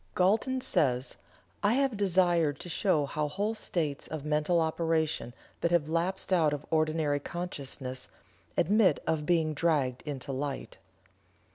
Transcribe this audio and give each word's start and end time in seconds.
Galton 0.15 0.61
says: 0.61 1.15
"I 1.61 1.73
have 1.73 1.95
desired 1.95 2.59
to 2.61 2.69
show 2.69 3.05
how 3.05 3.27
whole 3.27 3.53
states 3.53 4.07
of 4.07 4.25
mental 4.25 4.59
operation 4.59 5.31
that 5.59 5.69
have 5.69 5.89
lapsed 5.89 6.33
out 6.33 6.53
of 6.53 6.65
ordinary 6.71 7.19
consciousness, 7.19 8.09
admit 8.57 8.99
of 9.05 9.27
being 9.27 9.53
dragged 9.53 10.01
into 10.01 10.31
light." 10.31 10.79